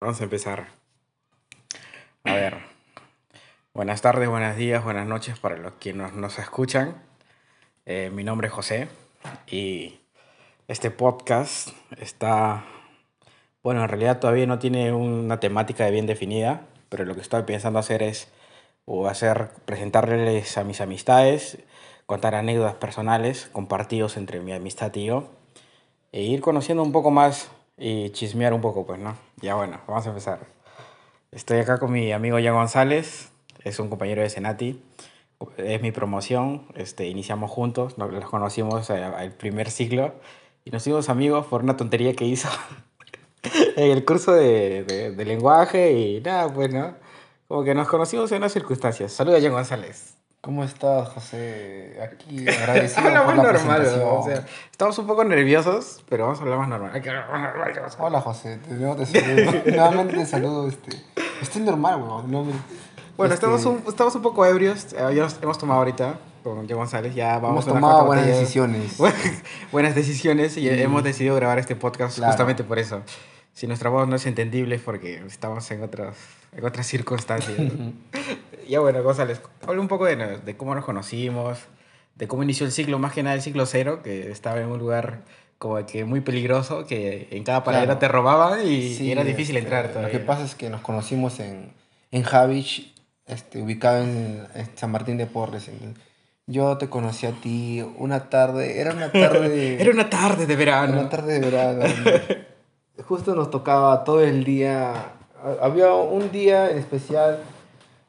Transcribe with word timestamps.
Vamos 0.00 0.20
a 0.20 0.24
empezar. 0.24 0.68
A 2.22 2.32
ver. 2.32 2.58
Buenas 3.74 4.00
tardes, 4.00 4.28
buenos 4.28 4.56
días, 4.56 4.84
buenas 4.84 5.08
noches 5.08 5.40
para 5.40 5.56
los 5.56 5.72
que 5.72 5.92
nos, 5.92 6.38
escuchan. 6.38 7.02
Eh, 7.84 8.08
mi 8.14 8.22
nombre 8.22 8.46
es 8.46 8.54
José 8.54 8.86
y 9.48 9.98
este 10.68 10.92
podcast 10.92 11.70
está, 12.00 12.64
bueno, 13.64 13.82
en 13.82 13.88
realidad 13.88 14.20
todavía 14.20 14.46
no 14.46 14.60
tiene 14.60 14.92
una 14.92 15.40
temática 15.40 15.90
bien 15.90 16.06
definida, 16.06 16.62
pero 16.90 17.04
lo 17.04 17.16
que 17.16 17.20
estoy 17.20 17.42
pensando 17.42 17.80
hacer 17.80 18.04
es 18.04 18.28
o 18.84 19.08
hacer 19.08 19.50
presentarles 19.64 20.58
a 20.58 20.62
mis 20.62 20.80
amistades, 20.80 21.58
contar 22.06 22.36
anécdotas 22.36 22.76
personales 22.76 23.48
compartidos 23.50 24.16
entre 24.16 24.38
mi 24.38 24.52
amistad 24.52 24.94
y 24.94 25.06
yo 25.06 25.28
e 26.12 26.22
ir 26.22 26.40
conociendo 26.40 26.84
un 26.84 26.92
poco 26.92 27.10
más 27.10 27.50
y 27.78 28.10
chismear 28.10 28.52
un 28.52 28.60
poco, 28.60 28.86
pues, 28.86 28.98
¿no? 28.98 29.16
Ya 29.40 29.54
bueno, 29.54 29.80
vamos 29.86 30.06
a 30.06 30.10
empezar. 30.10 30.40
Estoy 31.30 31.58
acá 31.58 31.78
con 31.78 31.92
mi 31.92 32.12
amigo 32.12 32.38
Jan 32.42 32.54
González, 32.54 33.30
es 33.62 33.78
un 33.78 33.88
compañero 33.88 34.22
de 34.22 34.30
Senati, 34.30 34.82
es 35.56 35.80
mi 35.82 35.92
promoción, 35.92 36.66
este, 36.74 37.06
iniciamos 37.06 37.50
juntos, 37.50 37.98
nos 37.98 38.24
conocimos 38.28 38.90
al 38.90 39.32
primer 39.32 39.70
ciclo 39.70 40.14
y 40.64 40.70
nos 40.70 40.82
hicimos 40.82 41.08
amigos 41.08 41.46
por 41.46 41.62
una 41.62 41.76
tontería 41.76 42.14
que 42.14 42.24
hizo 42.24 42.48
en 43.76 43.90
el 43.90 44.04
curso 44.04 44.32
de, 44.32 44.84
de, 44.84 45.12
de 45.12 45.24
lenguaje 45.24 45.92
y 45.92 46.20
nada, 46.20 46.52
pues, 46.52 46.72
¿no? 46.72 46.94
Como 47.46 47.64
que 47.64 47.74
nos 47.74 47.88
conocimos 47.88 48.30
en 48.32 48.38
unas 48.38 48.52
circunstancias. 48.52 49.12
Saludos, 49.12 49.42
Jan 49.42 49.52
González. 49.52 50.17
¿Cómo 50.40 50.62
estás, 50.62 51.08
José? 51.08 51.98
Aquí 52.02 52.48
agradecido 52.48 53.08
Habla 53.08 53.24
por 53.24 53.34
más 53.36 53.44
la 53.44 53.52
normal, 53.52 53.86
o 54.04 54.22
sea, 54.24 54.46
estamos 54.70 54.96
un 54.98 55.06
poco 55.08 55.24
nerviosos, 55.24 56.04
pero 56.08 56.24
vamos 56.24 56.38
a 56.38 56.42
hablar 56.42 56.58
más 56.58 56.68
normal. 56.68 56.90
Hay 56.94 57.00
que 57.00 57.10
hablar 57.10 57.30
más 57.30 57.42
normal. 57.42 57.72
¿qué 57.74 57.80
pasa? 57.80 58.02
Hola, 58.02 58.20
José. 58.20 58.58
Nuevo 58.70 58.96
te 58.96 59.06
saludo. 59.06 59.52
Nuevamente 59.66 60.14
te 60.14 60.26
saludo. 60.26 60.68
Este. 60.68 60.96
Estoy 61.42 61.62
normal, 61.62 62.00
weón. 62.02 62.30
No, 62.30 62.44
me- 62.44 62.52
Bueno, 63.16 63.34
este, 63.34 63.46
estamos, 63.46 63.64
un, 63.64 63.82
estamos 63.88 64.14
un 64.14 64.22
poco 64.22 64.46
ebrios. 64.46 64.92
eh, 64.92 65.14
Ya 65.14 65.22
nos 65.24 65.42
hemos 65.42 65.58
tomado 65.58 65.80
ahorita 65.80 66.18
con 66.44 66.68
Jan 66.68 66.76
González. 66.78 67.14
Ya 67.16 67.38
vamos 67.40 67.64
Hemos 67.64 67.66
a 67.66 67.80
tomado 67.80 68.06
buenas 68.06 68.26
decisiones. 68.26 68.96
buenas 69.72 69.96
decisiones 69.96 70.56
y 70.56 70.68
hemos 70.68 71.02
decidido 71.02 71.34
grabar 71.34 71.58
este 71.58 71.74
podcast 71.74 72.16
Claro. 72.16 72.30
justamente 72.32 72.62
por 72.62 72.78
eso. 72.78 73.02
Si 73.52 73.66
nuestra 73.66 73.90
voz 73.90 74.06
no 74.06 74.14
es 74.14 74.24
entendible 74.24 74.76
es 74.76 74.82
porque 74.82 75.20
estamos 75.26 75.68
en 75.72 75.82
otras, 75.82 76.16
en 76.56 76.64
otras 76.64 76.86
circunstancias. 76.86 77.58
Ya 78.68 78.80
bueno, 78.80 79.02
González, 79.02 79.40
habla 79.66 79.80
un 79.80 79.88
poco 79.88 80.04
de, 80.04 80.16
de 80.38 80.56
cómo 80.56 80.74
nos 80.74 80.84
conocimos, 80.84 81.58
de 82.14 82.28
cómo 82.28 82.42
inició 82.42 82.66
el 82.66 82.72
ciclo, 82.72 82.98
más 82.98 83.12
que 83.12 83.22
nada 83.22 83.34
el 83.36 83.42
ciclo 83.42 83.64
cero, 83.66 84.00
que 84.02 84.30
estaba 84.30 84.60
en 84.60 84.66
un 84.68 84.78
lugar 84.78 85.20
como 85.58 85.84
que 85.86 86.04
muy 86.04 86.20
peligroso, 86.20 86.86
que 86.86 87.28
en 87.32 87.42
cada 87.44 87.64
paradero 87.64 87.86
Claro. 87.94 87.98
te 87.98 88.08
robaban 88.08 88.60
y, 88.66 88.94
Sí, 88.94 89.06
y 89.06 89.12
era 89.12 89.24
difícil 89.24 89.56
este, 89.56 89.66
entrar 89.66 89.86
Lo 89.86 89.92
todavía. 89.92 90.12
que 90.12 90.18
pasa 90.24 90.44
es 90.44 90.54
que 90.54 90.70
nos 90.70 90.80
conocimos 90.82 91.40
en, 91.40 91.72
en 92.12 92.22
Javich, 92.22 92.94
este, 93.26 93.60
ubicado 93.60 94.02
en, 94.04 94.46
en 94.54 94.68
San 94.76 94.90
Martín 94.92 95.16
de 95.16 95.26
Porres. 95.26 95.66
Entonces, 95.68 96.00
Yo 96.46 96.78
te 96.78 96.88
conocí 96.88 97.26
a 97.26 97.32
ti 97.32 97.84
una 97.98 98.28
tarde. 98.30 98.80
Era 98.80 98.92
una 98.92 99.10
tarde. 99.10 99.76
Era 99.82 99.90
una 99.90 100.08
tarde 100.08 100.46
de 100.46 100.56
verano. 100.56 101.00
Una 101.00 101.08
tarde 101.08 101.40
de 101.40 101.50
verano. 101.50 101.84
Justo 103.06 103.34
nos 103.34 103.50
tocaba 103.50 104.04
todo 104.04 104.22
el 104.22 104.44
día. 104.44 104.92
ha- 104.92 105.56
Había 105.64 105.92
un 105.92 106.30
día 106.30 106.70
en 106.70 106.78
especial 106.78 107.40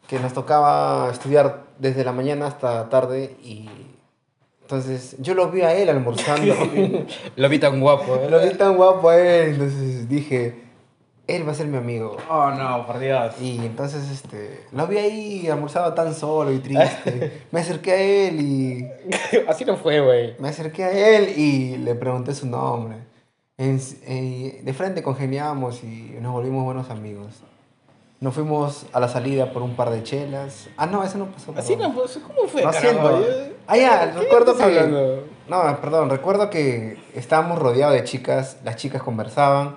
que 0.10 0.20
nos 0.20 0.34
tocaba 0.34 1.10
estudiar 1.12 1.64
desde 1.78 2.04
la 2.04 2.12
mañana 2.12 2.48
hasta 2.48 2.90
tarde 2.90 3.36
y 3.44 3.70
entonces 4.62 5.16
yo 5.20 5.34
lo 5.36 5.50
vi 5.50 5.62
a 5.62 5.74
él 5.76 5.90
almorzando. 5.90 6.54
Lo 7.36 7.50
vi 7.50 7.60
tan 7.60 7.80
guapo. 7.80 8.16
¿eh? 8.16 8.28
lo 8.30 8.40
vi 8.40 8.50
tan 8.56 8.76
guapo 8.76 9.10
a 9.10 9.18
él, 9.20 9.54
entonces 9.54 10.08
dije, 10.10 10.62
él 11.28 11.48
va 11.48 11.52
a 11.52 11.56
ser 11.56 11.68
mi 11.68 11.78
amigo. 11.78 12.18
Oh, 12.30 12.50
no, 12.52 12.86
por 12.86 13.00
Dios. 13.00 13.34
Y 13.42 13.58
entonces 13.66 14.10
este, 14.12 14.66
lo 14.72 14.86
vi 14.88 14.98
ahí 14.98 15.48
almorzado 15.48 15.94
tan 15.94 16.14
solo 16.14 16.52
y 16.52 16.60
triste. 16.60 17.46
Me 17.52 17.62
acerqué 17.62 17.92
a 17.92 18.02
él 18.02 18.42
y 18.42 18.88
Así 19.48 19.64
no 19.66 19.76
fue, 19.78 20.02
güey. 20.02 20.36
me 20.40 20.50
acerqué 20.50 20.84
a 20.86 21.18
él 21.18 21.34
y 21.38 21.78
le 21.78 21.96
pregunté 21.96 22.34
su 22.36 22.46
nombre. 22.48 22.98
En- 23.58 23.80
eh, 24.08 24.62
de 24.64 24.74
frente 24.74 25.02
congeniamos 25.04 25.84
y 25.84 26.16
nos 26.22 26.32
volvimos 26.32 26.64
buenos 26.64 26.90
amigos. 26.92 27.42
Nos 28.22 28.34
fuimos 28.34 28.86
a 28.92 29.00
la 29.00 29.08
salida 29.08 29.54
por 29.54 29.62
un 29.62 29.76
par 29.76 29.92
de 29.92 30.04
chelas. 30.04 30.68
Ah, 30.76 30.86
no, 30.86 31.04
eso 31.04 31.18
no 31.18 31.28
pasó. 31.28 31.54
Así 31.56 31.78
no 31.78 31.92
fue. 31.94 32.04
¿Cómo 32.22 32.48
fue? 32.50 32.64
Carajo? 32.64 32.80
siento. 32.82 33.24
Ah, 33.66 33.78
ya, 33.78 34.12
¿Qué 34.12 34.20
recuerdo 34.20 34.58
que... 34.58 34.64
hablando? 34.64 35.24
No, 35.48 35.82
perdón, 35.82 36.10
recuerdo 36.10 36.50
que 36.50 36.98
estábamos 37.16 37.60
rodeados 37.60 37.96
de 37.96 38.04
chicas, 38.04 38.58
las 38.64 38.76
chicas 38.76 39.02
conversaban, 39.02 39.76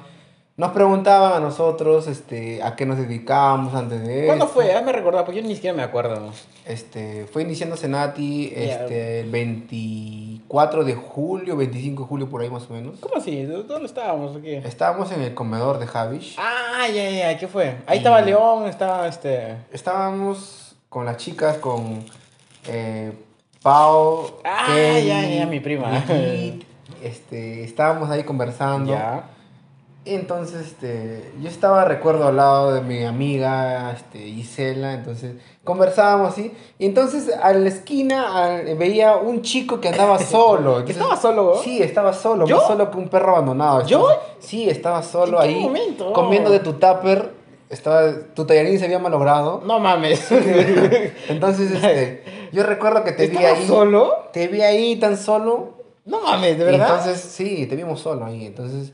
nos 0.62 0.72
preguntaban 0.72 1.32
a 1.32 1.40
nosotros 1.40 2.06
este, 2.06 2.62
a 2.62 2.76
qué 2.76 2.86
nos 2.86 2.96
dedicábamos 2.96 3.74
antes 3.74 4.06
de 4.06 4.26
¿Cuándo 4.26 4.44
esto. 4.44 4.54
fue? 4.54 4.72
Ah, 4.74 4.80
me 4.82 4.92
recordaba, 4.92 5.24
porque 5.24 5.42
yo 5.42 5.46
ni 5.48 5.54
siquiera 5.56 5.76
me 5.76 5.82
acuerdo. 5.82 6.30
Este, 6.64 7.26
fue 7.26 7.42
iniciando 7.42 7.76
Senati 7.76 8.50
Ya. 8.50 8.56
este, 8.84 9.20
el 9.22 9.30
24 9.30 10.84
de 10.84 10.94
julio, 10.94 11.56
25 11.56 12.02
de 12.04 12.08
julio, 12.08 12.28
por 12.30 12.42
ahí 12.42 12.50
más 12.50 12.70
o 12.70 12.74
menos. 12.74 13.00
¿Cómo 13.00 13.16
así? 13.16 13.42
¿Dó- 13.44 13.64
¿Dónde 13.64 13.86
estábamos? 13.86 14.36
¿O 14.36 14.40
qué? 14.40 14.58
Estábamos 14.58 15.10
en 15.12 15.22
el 15.22 15.34
comedor 15.34 15.78
de 15.78 15.86
Javish. 15.86 16.36
Ah, 16.38 16.86
ya, 16.88 17.10
ya, 17.10 17.36
¿qué 17.38 17.48
fue? 17.48 17.76
Ahí 17.86 17.96
Y- 17.96 17.98
estaba 17.98 18.20
León, 18.20 18.66
estaba 18.68 19.08
este. 19.08 19.56
Estábamos 19.72 20.76
con 20.88 21.04
las 21.06 21.16
chicas, 21.16 21.56
con 21.58 22.04
eh, 22.68 23.12
Pau, 23.62 24.38
Ah, 24.44 24.66
Kelly, 24.68 25.06
ya, 25.08 25.22
ya, 25.28 25.46
mi 25.46 25.60
prima. 25.60 25.88
Brigitte, 26.06 26.66
este, 27.02 27.64
estábamos 27.64 28.10
ahí 28.10 28.22
conversando. 28.22 28.92
Ya. 28.92 29.24
Entonces, 30.04 30.66
este, 30.66 31.32
yo 31.40 31.48
estaba, 31.48 31.84
recuerdo, 31.84 32.26
al 32.26 32.36
lado 32.36 32.74
de 32.74 32.80
mi 32.80 33.04
amiga, 33.04 33.92
este, 33.92 34.18
Gisela, 34.18 34.94
entonces 34.94 35.36
conversábamos 35.62 36.32
así. 36.32 36.52
Y 36.80 36.86
entonces, 36.86 37.30
a 37.40 37.52
la 37.52 37.68
esquina 37.68 38.44
al- 38.44 38.76
veía 38.76 39.14
un 39.16 39.42
chico 39.42 39.80
que 39.80 39.88
andaba 39.90 40.18
solo. 40.20 40.80
Entonces- 40.80 40.96
¿Estaba 40.96 41.16
solo? 41.16 41.54
Sí, 41.62 41.80
estaba 41.82 42.12
solo, 42.12 42.46
¿Yo? 42.46 42.56
más 42.56 42.66
solo 42.66 42.90
que 42.90 42.98
un 42.98 43.08
perro 43.08 43.30
abandonado. 43.36 43.86
¿Yo? 43.86 44.08
Sí, 44.40 44.68
estaba 44.68 45.04
solo 45.04 45.40
¿En 45.42 45.48
qué 45.50 45.54
ahí, 45.56 45.62
momento? 45.62 46.12
comiendo 46.12 46.50
de 46.50 46.58
tu 46.58 46.72
tupper. 46.72 47.40
Estaba, 47.70 48.12
tu 48.34 48.44
tallarín 48.44 48.78
se 48.78 48.84
había 48.86 48.98
malogrado. 48.98 49.62
No 49.64 49.78
mames. 49.78 50.30
Entonces, 51.28 51.70
este, 51.72 52.24
yo 52.52 52.64
recuerdo 52.64 53.04
que 53.04 53.12
te 53.12 53.28
vi 53.28 53.36
¿Estaba 53.36 53.56
ahí. 53.56 53.66
solo? 53.66 54.14
Te 54.32 54.48
vi 54.48 54.60
ahí 54.62 54.96
tan 54.96 55.16
solo. 55.16 55.74
No 56.04 56.20
mames, 56.20 56.58
¿de 56.58 56.64
verdad? 56.64 56.88
Entonces, 56.98 57.20
sí, 57.20 57.66
te 57.66 57.76
vimos 57.76 58.00
solo 58.00 58.24
ahí. 58.26 58.44
Entonces, 58.44 58.92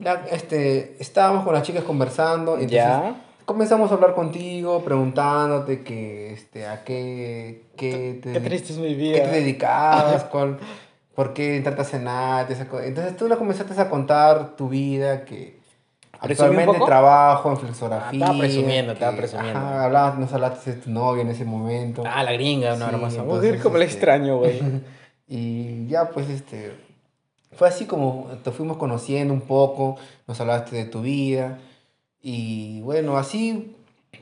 la- 0.00 0.24
este, 0.30 0.96
estábamos 0.98 1.44
con 1.44 1.54
las 1.54 1.62
chicas 1.62 1.84
conversando. 1.84 2.52
y 2.58 2.64
entonces 2.64 2.76
Ya. 2.76 3.14
Comenzamos 3.44 3.90
a 3.90 3.94
hablar 3.94 4.14
contigo, 4.14 4.80
preguntándote 4.84 5.82
que, 5.82 6.32
este, 6.32 6.66
a 6.66 6.84
qué, 6.84 7.64
qué, 7.76 8.20
te, 8.22 8.32
Qué 8.32 8.40
triste 8.40 8.72
es 8.72 8.78
mi 8.78 8.88
qué 8.90 8.94
vida. 8.94 9.22
te 9.24 9.30
dedicabas, 9.40 10.24
cuál- 10.30 10.58
por 11.16 11.32
qué 11.34 11.56
entraste 11.56 11.82
a 11.82 11.84
cenar. 11.84 12.46
Entonces 12.50 13.16
tú 13.16 13.26
le 13.28 13.36
comenzaste 13.36 13.80
a 13.80 13.90
contar 13.90 14.56
tu 14.56 14.68
vida, 14.68 15.24
que 15.24 15.58
¿Presumí 16.22 16.50
un 16.50 16.58
actualmente 16.60 16.86
trabajo 16.86 17.50
en 17.50 17.56
flexografía. 17.56 18.20
Ah, 18.26 18.28
estaba 18.28 18.38
presumiendo, 18.38 18.92
estaba 18.92 19.16
presumiendo. 19.16 19.58
ajá, 19.58 19.84
hablabas, 19.84 20.18
nos 20.18 20.32
hablaste 20.32 20.74
de 20.74 20.76
tu 20.82 20.90
novia 20.90 21.22
en 21.22 21.28
ese 21.30 21.44
momento. 21.44 22.04
Ah, 22.06 22.22
la 22.22 22.32
gringa, 22.32 22.74
una 22.74 22.88
Sí, 22.88 22.94
hermosa 22.94 23.22
entonces, 23.22 23.60
como 23.62 23.78
la 23.78 23.84
este, 23.84 23.96
extraño, 23.96 24.38
güey. 24.38 24.60
Y 25.32 25.86
ya 25.86 26.10
pues 26.10 26.28
este 26.28 26.72
fue 27.52 27.68
así 27.68 27.86
como 27.86 28.28
te 28.42 28.50
fuimos 28.50 28.76
conociendo 28.76 29.34
un 29.34 29.42
poco, 29.42 29.96
nos 30.26 30.40
hablaste 30.40 30.76
de 30.76 30.84
tu 30.84 31.02
vida 31.02 31.58
y 32.22 32.80
bueno, 32.82 33.16
así 33.16 33.76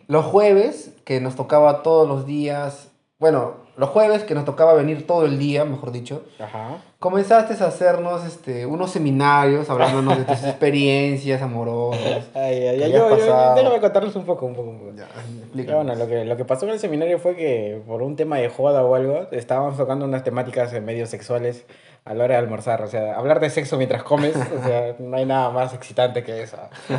los 0.07 0.25
jueves 0.25 0.93
que 1.05 1.21
nos 1.21 1.37
tocaba 1.37 1.83
todos 1.83 2.09
los 2.09 2.27
días, 2.27 2.91
bueno, 3.19 3.68
los 3.79 3.91
jueves 3.91 4.25
que 4.25 4.35
nos 4.35 4.45
tocaba 4.45 4.75
venir 4.75 5.07
todo 5.07 5.25
el 5.25 5.39
día, 5.39 5.65
mejor 5.65 5.93
dicho, 5.93 6.25
Ajá. 6.41 6.83
comenzaste 6.99 7.63
a 7.63 7.69
hacernos 7.69 8.25
este 8.27 8.67
unos 8.67 8.91
seminarios 8.91 9.71
hablándonos 9.71 10.19
de 10.19 10.25
tus 10.25 10.43
experiencias 10.45 11.41
amorosas. 11.41 12.29
Ay, 12.35 12.67
ay, 12.67 12.79
¿Qué 12.79 12.85
ay. 12.87 12.93
Yo, 12.93 13.17
yo, 13.17 13.55
déjame 13.55 13.81
contarles 13.81 14.17
un 14.17 14.25
poco, 14.25 14.47
un 14.47 14.55
poco, 14.57 14.71
un 14.71 14.79
poco. 14.81 14.93
Ya, 14.97 15.75
bueno, 15.77 15.95
lo 15.95 16.09
que, 16.09 16.25
lo 16.25 16.37
que 16.37 16.45
pasó 16.45 16.67
en 16.67 16.73
el 16.73 16.81
seminario 16.81 17.21
fue 17.21 17.37
que 17.37 17.81
por 17.87 18.03
un 18.03 18.17
tema 18.17 18.39
de 18.39 18.49
joda 18.49 18.85
o 18.85 18.97
algo, 18.97 19.29
estábamos 19.31 19.77
tocando 19.77 20.05
unas 20.05 20.25
temáticas 20.25 20.73
eh, 20.73 20.81
medio 20.81 21.07
sexuales 21.07 21.65
a 22.05 22.15
la 22.15 22.25
hora 22.25 22.35
de 22.35 22.41
almorzar. 22.41 22.83
O 22.83 22.89
sea, 22.89 23.15
hablar 23.15 23.39
de 23.39 23.49
sexo 23.49 23.77
mientras 23.77 24.03
comes, 24.03 24.35
o 24.35 24.65
sea, 24.65 24.97
no 24.99 25.17
hay 25.17 25.25
nada 25.25 25.51
más 25.51 25.73
excitante 25.73 26.25
que 26.25 26.43
eso. 26.43 26.59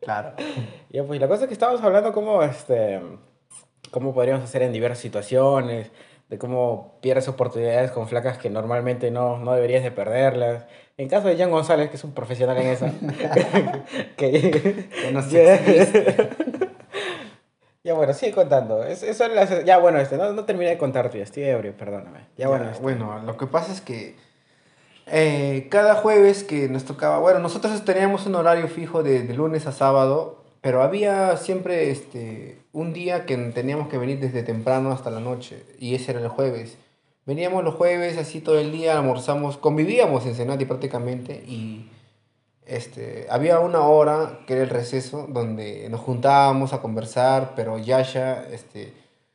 Claro. 0.00 0.32
Ya, 0.90 1.04
pues 1.04 1.20
la 1.20 1.28
cosa 1.28 1.42
es 1.42 1.48
que 1.48 1.54
estábamos 1.54 1.82
hablando 1.82 2.12
cómo, 2.12 2.42
este, 2.42 3.00
cómo 3.90 4.14
podríamos 4.14 4.44
hacer 4.44 4.62
en 4.62 4.72
diversas 4.72 4.98
situaciones, 5.00 5.90
de 6.28 6.38
cómo 6.38 6.98
pierdes 7.00 7.26
oportunidades 7.28 7.90
con 7.90 8.06
flacas 8.08 8.36
que 8.38 8.50
normalmente 8.50 9.10
no, 9.10 9.38
no 9.38 9.52
deberías 9.54 9.82
de 9.82 9.90
perderlas. 9.90 10.66
En 10.98 11.08
caso 11.08 11.28
de 11.28 11.36
Jan 11.36 11.50
González, 11.50 11.90
que 11.90 11.96
es 11.96 12.04
un 12.04 12.12
profesional 12.12 12.56
en 12.58 12.66
eso, 12.66 12.86
que, 14.16 14.50
Que 14.50 15.12
no 15.12 15.20
Ya. 17.84 17.94
bueno, 17.94 18.12
sigue 18.12 18.32
contando. 18.32 18.84
Es- 18.84 19.02
eso 19.02 19.24
ya 19.64 19.78
bueno, 19.78 19.98
este, 19.98 20.16
no, 20.18 20.32
no 20.32 20.44
terminé 20.44 20.70
de 20.70 20.78
contar, 20.78 21.08
tío. 21.10 21.22
Estoy 21.22 21.44
ebrio, 21.44 21.74
perdóname. 21.76 22.20
Ya, 22.36 22.48
bueno, 22.48 22.68
este. 22.70 22.82
bueno, 22.82 23.20
lo 23.24 23.36
que 23.36 23.46
pasa 23.46 23.72
es 23.72 23.80
que 23.80 24.16
eh, 25.06 25.68
cada 25.70 25.94
jueves 25.94 26.44
que 26.44 26.68
nos 26.68 26.84
tocaba, 26.84 27.18
bueno, 27.18 27.38
nosotros 27.38 27.82
teníamos 27.84 28.26
un 28.26 28.34
horario 28.34 28.68
fijo 28.68 29.02
de, 29.02 29.22
de 29.22 29.32
lunes 29.34 29.66
a 29.66 29.72
sábado 29.72 30.44
Pero 30.60 30.82
había 30.82 31.36
siempre 31.36 31.90
este, 31.90 32.58
un 32.72 32.92
día 32.92 33.26
que 33.26 33.36
teníamos 33.36 33.88
que 33.88 33.98
venir 33.98 34.18
desde 34.18 34.42
temprano 34.42 34.90
hasta 34.90 35.10
la 35.10 35.20
noche, 35.20 35.62
y 35.78 35.94
ese 35.94 36.12
era 36.12 36.20
el 36.20 36.28
jueves. 36.28 36.76
Veníamos 37.26 37.62
los 37.62 37.74
jueves 37.74 38.16
así 38.18 38.40
todo 38.40 38.58
el 38.58 38.72
día, 38.72 38.98
almorzamos, 38.98 39.56
convivíamos 39.56 40.26
en 40.26 40.34
Senati 40.34 40.64
prácticamente, 40.64 41.44
y 41.46 41.88
este, 42.66 43.26
había 43.30 43.60
una 43.60 43.80
hora 43.82 44.40
que 44.46 44.54
era 44.54 44.62
el 44.62 44.70
receso, 44.70 45.26
donde 45.28 45.88
nos 45.90 46.00
juntábamos 46.00 46.72
a 46.72 46.80
conversar, 46.80 47.52
pero 47.54 47.78
Yasha, 47.78 48.44
este, 48.52 48.92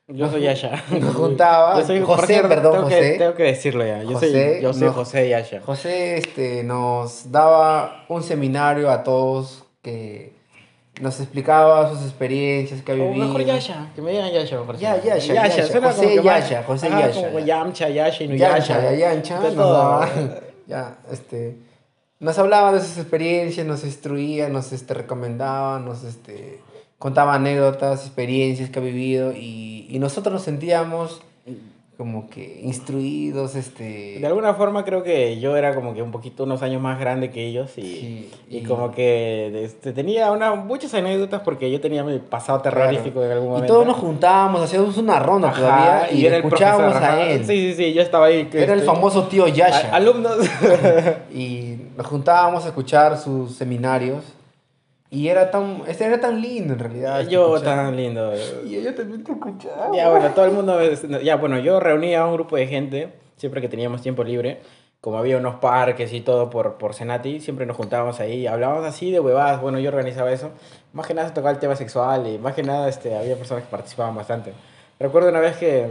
Yo 0.07 0.29
soy 0.29 0.41
Yasha. 0.41 0.83
nos 0.99 1.15
juntaba, 1.15 1.79
Yo 1.79 1.85
soy 1.87 2.01
José, 2.01 2.27
cierto, 2.27 2.49
perdón, 2.49 2.73
tengo 2.73 2.83
José. 2.85 2.99
Que, 2.99 3.17
tengo 3.17 3.33
que 3.35 3.43
decirlo 3.43 3.85
ya. 3.85 4.03
Yo 4.03 4.13
José, 4.13 4.53
soy, 4.53 4.61
yo 4.61 4.73
soy 4.73 4.87
no. 4.87 4.93
José 4.93 5.29
Yasha. 5.29 5.61
José 5.61 6.17
este, 6.17 6.63
nos 6.63 7.31
daba 7.31 8.05
un 8.09 8.23
seminario 8.23 8.91
a 8.91 9.03
todos 9.03 9.63
que 9.81 10.32
nos 11.01 11.19
explicaba 11.19 11.89
sus 11.89 12.03
experiencias 12.03 12.81
que 12.83 12.91
ha 12.91 12.95
O 12.95 12.97
vivido. 13.09 13.25
mejor 13.25 13.43
Yasha, 13.43 13.91
que 13.95 14.01
me 14.01 14.11
digan 14.11 14.31
Yasha. 14.31 14.61
parece. 14.63 14.83
Ya, 14.83 15.01
Yasha, 15.01 15.33
Yasha, 15.33 15.61
José 15.63 15.73
como 15.79 15.89
que 15.91 16.21
más- 16.21 16.49
Yasha, 16.49 16.63
José 16.63 16.89
Yasha. 16.89 17.27
Como 17.27 17.39
Yamcha, 17.39 17.89
Yasha 17.89 18.23
y 18.23 18.27
no 18.27 18.35
Yancha, 18.35 18.57
Yasha. 18.57 18.81
ya, 18.95 19.13
Yancha, 19.13 19.39
De 19.39 19.47
nos 19.47 19.55
daba- 19.55 20.09
ya, 20.67 20.97
este, 21.11 21.57
nos 22.19 22.37
hablaba 22.37 22.71
de 22.73 22.79
sus 22.81 22.97
experiencias, 22.97 23.65
nos 23.65 23.83
instruía, 23.83 24.49
nos 24.49 24.71
este, 24.71 24.93
recomendaba, 24.93 25.79
nos 25.79 26.03
este, 26.03 26.59
contaba 26.99 27.33
anécdotas, 27.33 28.05
experiencias 28.05 28.69
que 28.69 28.79
ha 28.79 28.81
vivido 28.83 29.33
y, 29.33 29.87
y 29.89 29.99
nosotros 29.99 30.31
nos 30.33 30.43
sentíamos 30.43 31.21
como 31.97 32.27
que 32.27 32.59
instruidos, 32.63 33.55
este... 33.55 34.17
De 34.19 34.25
alguna 34.25 34.55
forma 34.55 34.83
creo 34.83 35.03
que 35.03 35.39
yo 35.39 35.55
era 35.55 35.75
como 35.75 35.93
que 35.93 36.01
un 36.01 36.11
poquito 36.11 36.43
unos 36.43 36.63
años 36.63 36.81
más 36.81 36.99
grande 36.99 37.29
que 37.29 37.45
ellos 37.45 37.77
y, 37.77 37.81
Sí, 37.81 38.31
y, 38.49 38.57
y- 38.57 38.63
como 38.63 38.91
que 38.91 39.63
este, 39.63 39.93
tenía 39.93 40.31
una, 40.31 40.55
muchas 40.55 40.93
anécdotas 40.95 41.41
porque 41.41 41.69
yo 41.71 41.79
tenía 41.79 42.03
mi 42.03 42.17
pasado 42.17 42.61
terrorífico 42.61 43.19
Claro. 43.19 43.25
en 43.27 43.31
algún 43.33 43.47
Y 43.47 43.51
momento. 43.51 43.73
todos 43.73 43.85
nos 43.87 43.97
juntábamos, 43.97 44.61
hacíamos 44.63 44.97
una 44.97 45.19
ronda 45.19 45.49
Ajá, 45.49 45.59
todavía 45.61 46.11
y, 46.11 46.25
era 46.25 46.37
escuchábamos 46.37 46.95
a 46.95 47.21
él. 47.29 47.45
Sí, 47.45 47.73
sí, 47.73 47.73
sí, 47.75 47.93
yo 47.93 48.01
estaba 48.01 48.25
ahí. 48.25 48.45
que, 48.45 48.63
Era 48.63 48.73
el 48.73 48.79
este, 48.79 48.91
famoso 48.91 49.27
tío 49.27 49.47
Yasha. 49.47 49.91
a- 49.91 49.95
Alumnos. 49.97 50.37
y 51.33 51.75
nos 51.95 52.07
juntábamos 52.07 52.65
a 52.65 52.69
escuchar 52.69 53.17
sus 53.19 53.55
seminarios. 53.55 54.23
Y 55.13 55.27
era 55.27 55.51
tan, 55.51 55.83
este 55.87 56.05
era 56.05 56.19
tan 56.19 56.41
lindo 56.41 56.73
en 56.73 56.79
realidad. 56.79 57.27
yo 57.27 57.61
tan 57.61 57.95
lindo. 57.95 58.33
Y 58.65 58.81
yo 58.81 58.95
también 58.95 59.23
te 59.23 59.31
escuchaba. 59.31 59.95
Ya, 59.95 60.09
bueno, 60.09 60.31
todo 60.31 60.45
el 60.45 60.51
mundo. 60.51 60.79
Ya, 61.21 61.35
bueno, 61.35 61.59
yo 61.59 61.79
reunía 61.79 62.21
a 62.21 62.25
un 62.25 62.33
grupo 62.33 62.55
de 62.55 62.65
gente 62.65 63.13
siempre 63.37 63.61
que 63.61 63.69
teníamos 63.69 64.01
tiempo 64.01 64.23
libre. 64.23 64.61
Como 65.01 65.19
había 65.19 65.37
unos 65.37 65.57
parques 65.57 66.11
y 66.13 66.21
todo 66.21 66.49
por, 66.49 66.79
por 66.79 66.95
Senati, 66.95 67.39
siempre 67.41 67.67
nos 67.67 67.77
juntábamos 67.77 68.19
ahí, 68.21 68.47
hablábamos 68.47 68.85
así 68.85 69.11
de 69.11 69.19
huevadas. 69.19 69.61
Bueno, 69.61 69.77
yo 69.77 69.89
organizaba 69.89 70.31
eso. 70.31 70.49
Más 70.93 71.05
que 71.05 71.13
nada 71.13 71.27
se 71.27 71.35
tocaba 71.35 71.51
el 71.51 71.59
tema 71.59 71.75
sexual 71.75 72.25
y 72.25 72.39
más 72.39 72.55
que 72.55 72.63
nada 72.63 72.89
este, 72.89 73.15
había 73.15 73.35
personas 73.35 73.65
que 73.65 73.69
participaban 73.69 74.15
bastante. 74.15 74.51
Recuerdo 74.99 75.29
una 75.29 75.41
vez 75.41 75.57
que 75.57 75.89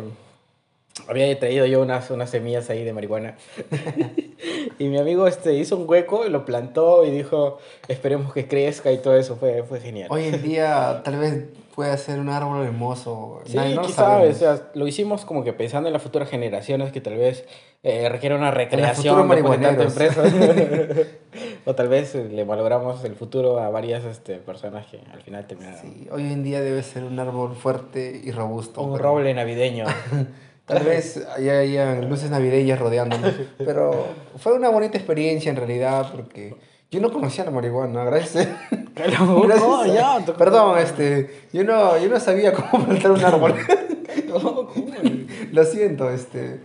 había 1.07 1.39
traído 1.39 1.67
yo 1.67 1.81
unas, 1.81 2.11
unas 2.11 2.29
semillas 2.29 2.69
ahí 2.71 2.83
de 2.83 2.93
marihuana. 2.93 3.37
y 4.79 4.89
mi 4.89 4.99
amigo 4.99 5.27
este, 5.27 5.55
hizo 5.55 5.77
un 5.77 5.89
hueco, 5.89 6.25
lo 6.25 6.45
plantó 6.45 7.05
y 7.05 7.11
dijo, 7.11 7.59
esperemos 7.89 8.33
que 8.33 8.47
crezca 8.49 8.93
y 8.93 8.99
todo 8.99 9.17
eso. 9.17 9.37
Fue, 9.37 9.63
fue 9.63 9.81
genial. 9.81 10.09
Hoy 10.11 10.25
en 10.25 10.43
día 10.43 11.03
tal 11.05 11.19
vez 11.19 11.45
pueda 11.75 11.97
ser 11.97 12.21
un 12.21 12.29
árbol 12.29 12.65
hermoso. 12.65 13.41
Sí, 13.45 13.57
Nadie- 13.57 13.75
no 13.75 13.89
sabe, 13.89 14.29
o 14.29 14.35
sea, 14.35 14.71
lo 14.75 14.87
hicimos 14.87 15.25
como 15.25 15.45
que 15.45 15.53
pensando 15.53 15.89
en 15.89 15.93
las 15.93 16.03
futuras 16.03 16.29
generaciones 16.29 16.93
que 16.93 17.01
tal 17.01 17.17
vez 17.17 17.45
eh, 17.83 18.09
requiere 18.09 18.35
una 18.35 18.51
recreación 18.51 19.29
de 19.29 19.43
tanta 19.43 19.83
empresa. 19.83 20.23
o 21.65 21.75
tal 21.75 21.89
vez 21.89 22.15
eh, 22.15 22.29
le 22.31 22.45
malogramos 22.45 23.03
el 23.05 23.15
futuro 23.15 23.59
a 23.59 23.71
varias 23.71 24.05
este, 24.05 24.37
personas 24.37 24.87
que 24.87 25.01
al 25.13 25.23
final 25.23 25.47
terminaron. 25.47 25.81
Sí, 25.81 26.09
hoy 26.11 26.33
en 26.33 26.43
día 26.43 26.61
debe 26.61 26.83
ser 26.83 27.05
un 27.05 27.19
árbol 27.19 27.55
fuerte 27.55 28.21
y 28.23 28.31
robusto. 28.31 28.83
Un 28.83 28.93
pero 28.93 29.05
roble 29.05 29.35
navideño. 29.35 29.87
Tal 30.67 30.83
vez 30.85 31.25
haya, 31.37 31.59
haya 31.61 31.95
luces 32.03 32.31
navideñas 32.31 32.79
rodeándonos. 32.79 33.33
Pero 33.59 34.07
fue 34.37 34.55
una 34.55 34.69
bonita 34.71 34.97
experiencia 34.99 35.51
en 35.51 35.57
realidad 35.57 36.11
porque 36.15 36.55
yo 36.91 37.01
no 37.01 37.13
conocía 37.13 37.45
la 37.45 37.51
marihuana. 37.51 38.05
Gracias. 38.05 38.49
no, 39.19 39.41
Gracias. 39.43 39.95
ya, 39.95 40.25
tú- 40.25 40.35
Perdón, 40.35 40.79
este, 40.79 41.49
yo 41.53 41.65
no, 41.65 41.99
yo 41.99 42.09
no 42.09 42.21
sabía 42.21 42.53
cómo 42.53 42.85
plantar 42.85 43.11
un 43.13 43.25
árbol. 43.25 43.55
Lo 45.53 45.65
siento, 45.65 46.11
este. 46.11 46.61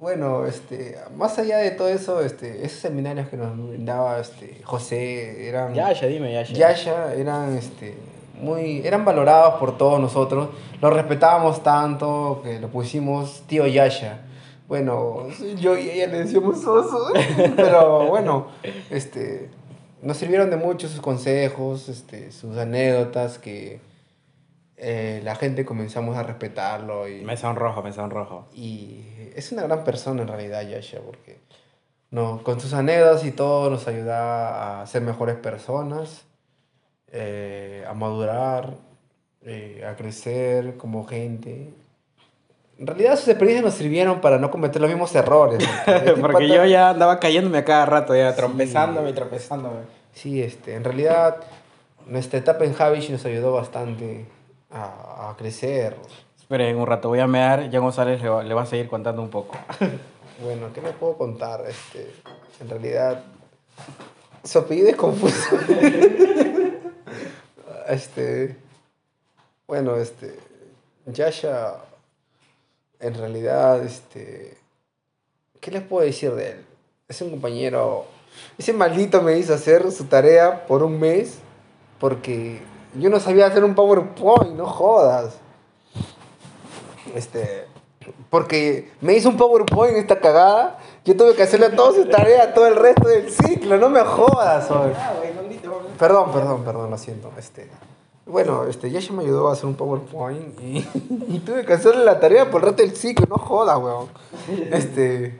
Bueno, 0.00 0.46
este, 0.46 0.96
más 1.16 1.38
allá 1.38 1.58
de 1.58 1.70
todo 1.70 1.88
eso, 1.88 2.20
este, 2.22 2.64
esos 2.66 2.80
seminarios 2.80 3.28
que 3.28 3.36
nos 3.36 3.56
brindaba 3.68 4.18
este, 4.18 4.60
José 4.64 5.48
eran. 5.48 5.74
Yasha, 5.74 6.06
dime, 6.06 6.32
Yasha. 6.32 6.52
Yasha 6.54 7.14
eran 7.14 7.56
este, 7.56 7.94
muy, 8.42 8.86
eran 8.86 9.04
valorados 9.04 9.54
por 9.54 9.78
todos 9.78 10.00
nosotros. 10.00 10.50
Lo 10.80 10.90
respetábamos 10.90 11.62
tanto 11.62 12.40
que 12.42 12.60
lo 12.60 12.68
pusimos 12.68 13.42
tío 13.46 13.66
Yasha. 13.66 14.20
Bueno, 14.68 15.28
yo 15.60 15.78
y 15.78 15.90
ella 15.90 16.08
le 16.08 16.18
decíamos 16.24 16.64
oso, 16.66 17.12
pero 17.56 18.06
bueno, 18.06 18.48
este, 18.90 19.50
nos 20.00 20.16
sirvieron 20.16 20.50
de 20.50 20.56
mucho 20.56 20.88
sus 20.88 21.00
consejos, 21.00 21.88
este, 21.88 22.32
sus 22.32 22.56
anécdotas 22.56 23.38
que 23.38 23.80
eh, 24.76 25.20
la 25.24 25.34
gente 25.36 25.64
comenzamos 25.64 26.16
a 26.16 26.22
respetarlo 26.22 27.08
y, 27.08 27.22
Me 27.22 27.36
sonrojo, 27.36 27.82
me 27.82 27.92
sonrojo. 27.92 28.48
y 28.54 29.04
es 29.36 29.52
una 29.52 29.62
gran 29.62 29.84
persona 29.84 30.22
en 30.22 30.28
realidad 30.28 30.62
Yasha 30.62 31.00
porque 31.00 31.40
no, 32.10 32.42
con 32.42 32.60
sus 32.60 32.72
anécdotas 32.72 33.24
y 33.24 33.32
todo 33.32 33.70
nos 33.70 33.88
ayuda 33.88 34.82
a 34.82 34.86
ser 34.86 35.02
mejores 35.02 35.36
personas, 35.36 36.24
eh, 37.12 37.84
a 37.86 37.92
madurar, 37.94 38.74
eh, 39.42 39.84
a 39.88 39.94
crecer 39.96 40.76
como 40.76 41.06
gente. 41.06 41.74
En 42.78 42.86
realidad 42.86 43.16
sus 43.16 43.28
experiencias 43.28 43.64
nos 43.64 43.74
sirvieron 43.74 44.20
para 44.20 44.38
no 44.38 44.50
cometer 44.50 44.80
los 44.80 44.90
mismos 44.90 45.14
errores. 45.14 45.62
Porque 46.20 46.48
yo 46.48 46.64
ya 46.64 46.90
andaba 46.90 47.20
cayéndome 47.20 47.58
a 47.58 47.64
cada 47.64 47.86
rato, 47.86 48.16
ya 48.16 48.34
tropezándome 48.34 49.10
y 49.10 49.12
tropezándome. 49.12 49.80
Sí, 50.14 50.42
este, 50.42 50.74
en 50.74 50.84
realidad 50.84 51.36
nuestra 52.06 52.38
etapa 52.38 52.64
en 52.64 52.72
Javish 52.72 53.10
nos 53.10 53.24
ayudó 53.24 53.52
bastante 53.52 54.26
a, 54.70 55.30
a 55.30 55.36
crecer. 55.36 55.96
Esperen 56.38 56.76
un 56.76 56.86
rato, 56.86 57.08
voy 57.08 57.20
a 57.20 57.26
mear. 57.26 57.70
Ya 57.70 57.78
González 57.78 58.22
le 58.22 58.28
va, 58.28 58.42
le 58.42 58.54
va 58.54 58.62
a 58.62 58.66
seguir 58.66 58.88
contando 58.88 59.22
un 59.22 59.30
poco. 59.30 59.56
Bueno, 60.42 60.72
¿qué 60.74 60.80
me 60.80 60.90
puedo 60.90 61.16
contar? 61.16 61.62
Este, 61.68 62.10
en 62.60 62.68
realidad, 62.68 63.22
su 64.42 64.58
apellido 64.58 64.88
es 64.88 64.96
confuso. 64.96 65.56
este, 67.92 68.56
bueno, 69.66 69.96
este, 69.96 70.38
Yasha, 71.06 71.76
en 73.00 73.14
realidad, 73.14 73.82
este, 73.82 74.56
¿qué 75.60 75.70
les 75.70 75.82
puedo 75.82 76.04
decir 76.04 76.32
de 76.32 76.50
él? 76.52 76.64
Es 77.08 77.20
un 77.20 77.30
compañero, 77.30 78.06
ese 78.56 78.72
maldito 78.72 79.22
me 79.22 79.38
hizo 79.38 79.54
hacer 79.54 79.90
su 79.92 80.04
tarea 80.04 80.66
por 80.66 80.82
un 80.82 80.98
mes 80.98 81.38
porque 81.98 82.60
yo 82.98 83.10
no 83.10 83.20
sabía 83.20 83.46
hacer 83.46 83.64
un 83.64 83.74
PowerPoint, 83.74 84.56
no 84.56 84.66
jodas. 84.66 85.34
Este, 87.14 87.66
porque 88.30 88.90
me 89.00 89.14
hizo 89.14 89.28
un 89.28 89.36
PowerPoint 89.36 89.96
esta 89.96 90.18
cagada. 90.18 90.78
Yo 91.04 91.16
tuve 91.16 91.34
que 91.34 91.42
hacerle 91.42 91.70
toda 91.70 91.92
su 91.92 92.08
tarea 92.08 92.54
todo 92.54 92.66
el 92.66 92.76
resto 92.76 93.08
del 93.08 93.30
ciclo. 93.30 93.76
No 93.78 93.88
me 93.88 94.00
jodas, 94.00 94.70
hoy. 94.70 94.92
Perdón, 96.02 96.32
perdón, 96.32 96.64
perdón, 96.64 96.90
lo 96.90 96.98
siento. 96.98 97.30
Este, 97.38 97.68
bueno, 98.26 98.64
este, 98.64 98.90
Yasha 98.90 99.12
me 99.12 99.22
ayudó 99.22 99.48
a 99.48 99.52
hacer 99.52 99.66
un 99.66 99.74
PowerPoint 99.74 100.60
y, 100.60 100.78
y 101.28 101.38
tuve 101.46 101.64
que 101.64 101.72
hacerle 101.74 102.04
la 102.04 102.18
tarea 102.18 102.50
por 102.50 102.60
el 102.62 102.68
resto 102.68 102.82
del 102.82 102.96
ciclo. 102.96 103.26
No 103.28 103.36
jodas, 103.36 103.78
weón. 103.78 104.06
Este, 104.72 105.38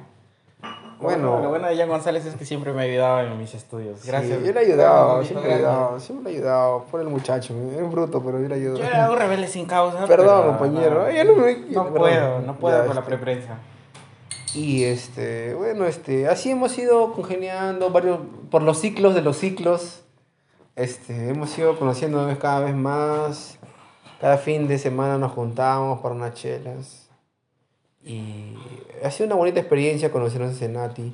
Bueno, 1.00 1.40
lo 1.40 1.48
bueno. 1.48 1.66
de 1.66 1.76
Jan 1.76 1.88
González 1.88 2.24
es 2.26 2.36
que 2.36 2.44
siempre 2.44 2.72
me 2.72 2.82
ha 2.82 2.84
ayudado 2.84 3.20
en 3.26 3.36
mis 3.38 3.54
estudios. 3.54 3.98
sí, 4.00 4.06
Gracias. 4.08 4.40
yo 4.44 4.52
le 4.52 4.60
he 4.60 4.64
ayudado, 4.66 5.24
siempre 5.24 5.48
le 5.48 5.54
he 5.54 5.58
ayudado, 5.58 5.98
siempre 6.00 6.30
le 6.32 6.38
he 6.38 6.40
ayudado. 6.40 6.84
Por 6.92 7.00
el 7.00 7.08
muchacho, 7.08 7.54
es 7.76 7.90
bruto, 7.90 8.22
pero 8.22 8.40
yo 8.40 8.46
le 8.48 8.54
ayudo. 8.54 8.76
Yo 8.78 8.84
era 8.84 9.10
un 9.10 9.18
rebelde 9.18 9.48
sin 9.48 9.66
causa. 9.66 10.06
Perdón, 10.06 10.46
compañero. 10.46 11.06
no, 11.08 11.24
no 11.34 11.42
me- 11.42 11.56
no 11.56 11.84
perdón. 11.84 11.94
puedo, 11.94 12.40
no 12.40 12.56
puedo 12.56 12.78
Ya, 12.78 12.86
con 12.86 12.94
la 12.94 13.00
este. 13.00 13.10
preprensa. 13.16 13.58
Y 14.54 14.84
este, 14.84 15.54
bueno, 15.54 15.86
este, 15.86 16.28
así 16.28 16.50
hemos 16.50 16.76
ido 16.78 17.14
congeniando 17.14 17.90
varios, 17.90 18.18
por 18.50 18.62
los 18.62 18.78
ciclos 18.78 19.14
de 19.16 19.22
los 19.22 19.38
ciclos. 19.38 20.01
Este, 20.76 21.28
hemos 21.28 21.56
ido 21.58 21.78
conociéndonos 21.78 22.38
cada 22.38 22.60
vez 22.60 22.74
más. 22.74 23.58
Cada 24.20 24.38
fin 24.38 24.68
de 24.68 24.78
semana 24.78 25.18
nos 25.18 25.32
juntábamos 25.32 26.00
para 26.00 26.14
unas 26.14 26.34
chelas. 26.34 27.08
Y 28.04 28.54
ha 29.04 29.10
sido 29.10 29.26
una 29.26 29.36
bonita 29.36 29.60
experiencia 29.60 30.10
conocernos 30.10 30.50
en 30.52 30.56
Senati. 30.56 31.12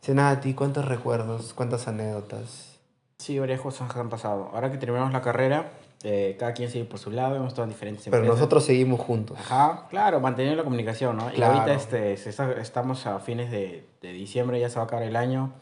Senati, 0.00 0.54
cuántos 0.54 0.84
recuerdos, 0.84 1.52
cuántas 1.54 1.88
anécdotas. 1.88 2.78
Sí, 3.18 3.38
varias 3.38 3.60
cosas 3.60 3.92
que 3.92 3.98
han 3.98 4.08
pasado. 4.10 4.50
Ahora 4.52 4.70
que 4.70 4.76
terminamos 4.78 5.12
la 5.12 5.22
carrera, 5.22 5.70
eh, 6.02 6.36
cada 6.38 6.52
quien 6.52 6.70
sigue 6.70 6.84
por 6.84 6.98
su 6.98 7.10
lado, 7.10 7.36
hemos 7.36 7.48
estado 7.48 7.64
en 7.64 7.70
diferentes 7.70 8.04
Pero 8.04 8.16
empresas. 8.18 8.38
nosotros 8.38 8.64
seguimos 8.64 9.00
juntos. 9.00 9.38
Ajá, 9.40 9.86
claro, 9.88 10.20
manteniendo 10.20 10.56
la 10.58 10.64
comunicación, 10.64 11.16
¿no? 11.16 11.30
Y 11.30 11.34
Claro. 11.34 11.54
ahorita 11.60 11.74
este, 11.74 12.16
se 12.18 12.28
está- 12.30 12.52
estamos 12.52 13.06
a 13.06 13.18
fines 13.20 13.50
de, 13.50 13.86
de 14.02 14.12
diciembre, 14.12 14.60
ya 14.60 14.68
se 14.68 14.76
va 14.76 14.82
a 14.82 14.84
acabar 14.84 15.04
el 15.04 15.16
año. 15.16 15.52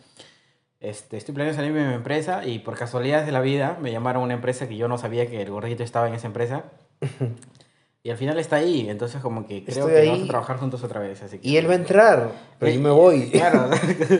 Este, 0.85 1.17
estoy 1.17 1.35
planeando 1.35 1.59
salirme 1.59 1.81
de 1.81 1.89
mi 1.89 1.95
empresa 1.95 2.45
y 2.45 2.59
por 2.59 2.77
casualidades 2.77 3.25
de 3.25 3.33
la 3.33 3.41
vida 3.41 3.79
me 3.81 3.91
llamaron 3.91 4.23
a 4.23 4.25
una 4.27 4.35
empresa 4.35 4.69
que 4.69 4.77
yo 4.77 4.87
no 4.87 4.99
sabía 4.99 5.27
que 5.29 5.41
el 5.41 5.51
gordito 5.51 5.83
estaba 5.83 6.09
en 6.09 6.15
esa 6.15 6.27
empresa. 6.27 6.65
y 8.03 8.11
al 8.11 8.19
final 8.19 8.39
está 8.39 8.57
ahí, 8.57 8.89
entonces 8.91 9.23
como 9.23 9.47
que 9.47 9.65
creo 9.65 9.89
Estoy 9.89 9.93
que 9.93 9.99
ahí. 10.01 10.09
vamos 10.09 10.25
a 10.25 10.29
trabajar 10.29 10.57
juntos 10.59 10.85
otra 10.85 11.01
vez. 11.01 11.23
Así 11.23 11.39
que, 11.39 11.49
Y 11.49 11.57
él 11.57 11.69
va 11.69 11.73
a 11.73 11.77
entrar, 11.77 12.31
pero 12.59 12.71
yo 12.71 12.81
me 12.81 12.91
voy. 12.91 13.31
Claro. 13.31 13.71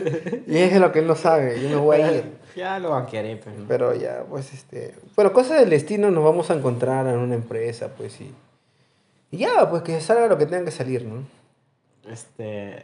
y 0.47 0.57
es 0.57 0.79
lo 0.79 0.91
que 0.91 0.99
él 0.99 1.07
no 1.07 1.15
sabe, 1.15 1.61
yo 1.61 1.69
me 1.69 1.75
voy 1.75 2.01
a 2.01 2.11
ir. 2.11 2.37
ya 2.55 2.79
lo 2.79 2.89
banquearé, 2.89 3.37
pues. 3.37 3.55
Pero 3.67 3.93
ya, 3.93 4.25
pues 4.27 4.51
este. 4.51 4.95
Bueno, 5.15 5.33
cosa 5.33 5.55
del 5.55 5.69
destino, 5.69 6.09
nos 6.09 6.23
vamos 6.23 6.49
a 6.49 6.55
encontrar 6.55 7.05
en 7.07 7.19
una 7.19 7.35
empresa, 7.35 7.89
pues 7.95 8.19
y. 8.21 8.33
Y 9.29 9.37
ya, 9.37 9.69
pues 9.69 9.83
que 9.83 10.01
salga 10.01 10.27
lo 10.27 10.37
que 10.37 10.45
tenga 10.45 10.65
que 10.65 10.71
salir, 10.71 11.05
¿no? 11.05 11.23
Este... 12.09 12.83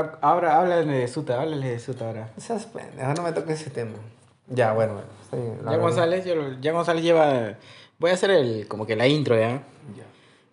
ahora, 0.00 0.18
ahora 0.22 0.58
háblale 0.60 0.92
de 0.92 1.08
Suta, 1.08 1.40
háblale 1.40 1.68
de 1.70 1.78
Suta 1.78 2.06
ahora. 2.06 2.28
Esas 2.36 2.66
pendejas, 2.66 3.16
no 3.16 3.22
me 3.24 3.32
toques 3.32 3.60
ese 3.60 3.70
tema. 3.70 3.92
Ya, 4.48 4.72
bueno, 4.72 4.94
bueno. 4.94 5.08
está 5.22 5.36
bien, 5.36 5.58
la 5.64 5.72
Ya. 5.72 5.76
González, 5.78 6.24
yo- 6.24 6.60
ya 6.60 6.72
González 6.72 7.02
lleva... 7.04 7.54
Voy 7.98 8.10
a 8.10 8.14
hacer 8.14 8.30
el, 8.30 8.66
como 8.68 8.86
que 8.86 8.96
la 8.96 9.06
intro, 9.06 9.36
¿ya? 9.38 9.62
Ya. 9.96 10.04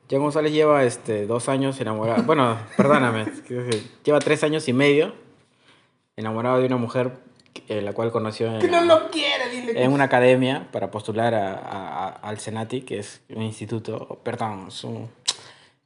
Ya 0.09 0.17
González 0.17 0.51
lleva 0.53 0.83
este, 0.83 1.25
dos 1.25 1.49
años 1.49 1.79
enamorado. 1.81 2.23
Bueno, 2.23 2.57
perdóname. 2.77 3.25
lleva 4.03 4.19
tres 4.19 4.43
años 4.43 4.67
y 4.67 4.73
medio 4.73 5.13
enamorado 6.15 6.59
de 6.59 6.65
una 6.67 6.77
mujer 6.77 7.11
eh, 7.67 7.81
la 7.81 7.93
cual 7.93 8.11
conoció 8.11 8.47
en, 8.47 8.59
Que 8.59 8.67
no 8.69 8.81
lo 8.83 9.09
quiere, 9.09 9.49
dile 9.49 9.73
que 9.73 9.83
en 9.83 9.91
una 9.91 10.05
academia 10.05 10.67
para 10.71 10.89
postular 10.91 11.33
a, 11.33 11.53
a- 11.53 12.07
a- 12.07 12.09
al 12.09 12.39
Senati, 12.39 12.81
que 12.81 12.99
es 12.99 13.21
un 13.29 13.41
instituto. 13.41 14.19
Perdón, 14.23 14.65
es 14.69 14.83
un. 14.83 15.09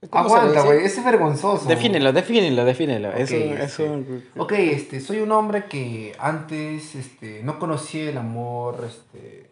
¿Cómo 0.09 0.29
se 0.29 0.35
le 0.35 0.41
Aguanta, 0.41 0.62
güey, 0.63 0.85
ese 0.85 1.00
es 1.00 1.05
vergonzoso. 1.05 1.67
Defínelo, 1.67 2.13
defínelo, 2.13 2.65
defínelo. 2.65 3.13
es 3.13 3.31
Ok, 3.31 3.38
un. 3.38 3.57
Es 3.57 3.71
este, 3.71 3.89
un 3.89 4.24
Ok, 4.38 4.51
este, 4.53 5.01
soy 5.01 5.19
un 5.19 5.31
hombre 5.31 5.65
que 5.65 6.13
antes 6.19 6.95
este, 6.95 7.41
no 7.43 7.59
conocía 7.59 8.09
el 8.09 8.17
amor, 8.17 8.85
este, 8.88 9.50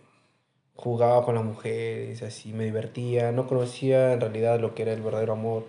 jugaba 0.75 1.23
con 1.23 1.35
las 1.35 1.43
mujeres, 1.43 2.21
así, 2.23 2.51
me 2.53 2.65
divertía, 2.65 3.31
no 3.31 3.47
conocía 3.47 4.13
en 4.13 4.21
realidad 4.21 4.59
lo 4.59 4.75
que 4.75 4.83
era 4.83 4.93
el 4.93 5.01
verdadero 5.01 5.33
amor. 5.33 5.65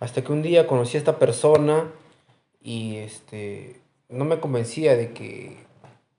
Hasta 0.00 0.22
que 0.22 0.32
un 0.32 0.42
día 0.42 0.66
conocí 0.66 0.96
a 0.96 1.00
esta 1.00 1.18
persona 1.18 1.84
y 2.62 2.96
este, 2.96 3.80
no 4.08 4.24
me 4.24 4.38
convencía 4.38 4.96
de 4.96 5.12
que, 5.12 5.56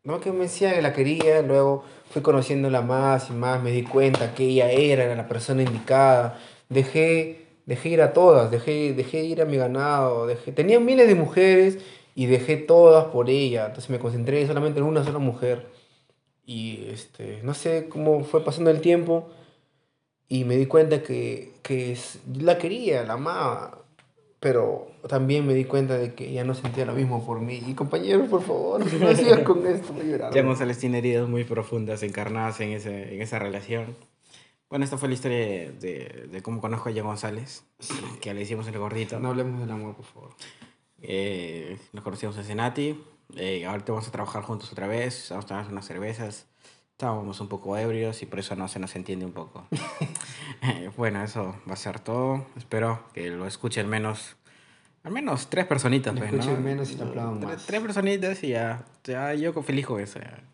no 0.03 0.13
me 0.13 0.19
convencía 0.19 0.69
de 0.69 0.75
que 0.75 0.81
la 0.81 0.93
quería, 0.93 1.41
luego 1.41 1.83
fui 2.09 2.21
conociéndola 2.21 2.81
más 2.81 3.29
y 3.29 3.33
más, 3.33 3.61
me 3.61 3.71
di 3.71 3.83
cuenta 3.83 4.33
que 4.35 4.45
ella 4.45 4.69
era 4.71 5.13
la 5.15 5.27
persona 5.27 5.63
indicada, 5.63 6.39
dejé, 6.69 7.42
dejé 7.65 7.89
ir 7.89 8.01
a 8.01 8.13
todas, 8.13 8.51
dejé, 8.51 8.93
dejé 8.93 9.23
ir 9.23 9.41
a 9.41 9.45
mi 9.45 9.57
ganado, 9.57 10.27
dejé, 10.27 10.51
tenía 10.51 10.79
miles 10.79 11.07
de 11.07 11.15
mujeres 11.15 11.77
y 12.15 12.25
dejé 12.25 12.57
todas 12.57 13.05
por 13.05 13.29
ella, 13.29 13.67
entonces 13.67 13.89
me 13.89 13.99
concentré 13.99 14.45
solamente 14.47 14.79
en 14.79 14.85
una 14.85 15.03
sola 15.03 15.19
mujer 15.19 15.67
y 16.45 16.87
este, 16.91 17.39
no 17.43 17.53
sé 17.53 17.87
cómo 17.89 18.23
fue 18.23 18.43
pasando 18.43 18.69
el 18.69 18.81
tiempo 18.81 19.29
y 20.27 20.45
me 20.45 20.55
di 20.55 20.65
cuenta 20.65 21.01
que, 21.01 21.53
que 21.61 21.97
la 22.39 22.57
quería, 22.57 23.03
la 23.03 23.13
amaba, 23.13 23.83
pero 24.39 24.87
también 25.07 25.47
me 25.47 25.53
di 25.53 25.63
cuenta 25.63 25.97
de 25.97 26.13
que 26.13 26.29
ella 26.29 26.43
no 26.43 26.53
sentía 26.53 26.85
lo 26.85 26.93
mismo 26.93 27.25
por 27.25 27.39
mí. 27.39 27.61
Y 27.65 27.73
compañeros, 27.75 28.27
por 28.27 28.41
favor, 28.41 28.79
no 28.99 29.15
sigas 29.15 29.39
con 29.39 29.65
esto, 29.65 29.93
voy 29.93 30.01
a 30.01 30.05
llorar. 30.05 30.33
Ya 30.33 30.41
González 30.41 30.79
tiene 30.79 30.97
heridas 30.97 31.29
muy 31.29 31.43
profundas 31.43 32.03
encarnadas 32.03 32.59
en, 32.59 32.71
ese, 32.71 33.13
en 33.13 33.21
esa 33.21 33.39
relación. 33.39 33.95
Bueno, 34.73 34.85
esta 34.85 34.97
fue 34.97 35.07
la 35.07 35.13
historia 35.13 35.37
de, 35.37 35.71
de- 35.79 36.27
de 36.31 36.41
cómo 36.41 36.59
conozco 36.59 36.89
a 36.89 36.91
Jan 36.91 37.03
González, 37.05 37.63
que 38.21 38.33
le 38.33 38.41
hicimos 38.41 38.65
el 38.67 38.79
gordito. 38.79 39.19
No 39.19 39.29
hablemos 39.29 39.59
del 39.59 39.69
amor, 39.69 39.95
por 39.95 40.03
favor. 40.05 40.29
Eh, 40.99 41.77
nos 41.91 42.03
conocimos 42.03 42.35
en 42.37 42.43
Senati. 42.43 42.99
Eh, 43.35 43.67
ahorita 43.67 43.91
vamos 43.91 44.07
a 44.07 44.11
trabajar 44.11 44.41
juntos 44.41 44.71
otra 44.71 44.87
vez. 44.87 45.27
Vamos 45.29 45.45
a 45.45 45.47
tomar 45.49 45.67
unas 45.67 45.85
cervezas. 45.85 46.47
Estábamos 46.89 47.39
un 47.39 47.49
poco 47.49 47.77
ebrios 47.77 48.23
y 48.23 48.25
por 48.25 48.39
eso 48.39 48.55
no 48.55 48.67
se 48.67 48.79
nos 48.79 48.95
entiende 48.95 49.25
un 49.25 49.33
poco. 49.33 49.67
Eh, 50.63 50.89
bueno, 50.97 51.21
eso 51.23 51.55
va 51.69 51.73
a 51.73 51.75
ser 51.75 51.99
todo. 51.99 52.45
Espero 52.55 53.03
que 53.13 53.29
lo 53.29 53.45
escuchen 53.45 53.87
menos. 53.89 54.35
Al 55.03 55.11
menos 55.11 55.49
tres 55.49 55.65
personitas, 55.67 56.13
Lo 56.15 56.21
pues, 56.21 56.31
¿no? 56.31 56.39
escuchen 56.39 56.63
menos 56.63 56.89
y 56.91 56.95
lo 56.95 57.03
aplaudan 57.05 57.39
Tres- 57.41 57.53
más. 57.53 57.65
Tres 57.65 57.81
personitas 57.81 58.43
y 58.43 58.47
ya. 58.49 58.85
ya 59.03 59.33
yo 59.35 59.53
feliz 59.61 59.85
con 59.85 59.99
eso. 60.01 60.19
ya. 60.19 60.43